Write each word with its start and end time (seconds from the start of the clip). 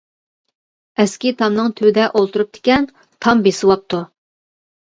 -ئەسكى 0.97 1.33
تامنىڭ 1.41 1.69
تۈۋىدە 1.81 2.07
ئولتۇرۇپتىكەن، 2.21 2.89
تام 3.27 3.47
بېسىۋاپتۇ. 3.49 4.05